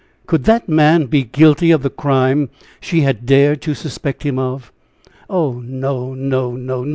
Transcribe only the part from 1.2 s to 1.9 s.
guilty of